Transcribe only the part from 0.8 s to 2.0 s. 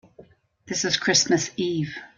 is Christmas Eve.